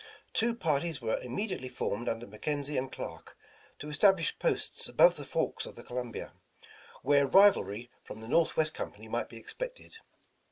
Two 0.33 0.55
parties 0.55 0.99
were 0.99 1.19
immediately 1.21 1.69
formed 1.69 2.09
under 2.09 2.25
MeKenzie 2.25 2.75
and 2.75 2.91
Clark, 2.91 3.37
to 3.77 3.87
establish 3.87 4.39
posts 4.39 4.89
above 4.89 5.15
the 5.15 5.23
forks 5.23 5.67
of 5.67 5.75
the 5.75 5.83
Columbia, 5.83 6.33
where 7.03 7.27
rivalry 7.27 7.91
from 8.01 8.19
the 8.19 8.27
Northwest 8.27 8.73
Company 8.73 9.07
might 9.07 9.29
be 9.29 9.37
expected. 9.37 9.97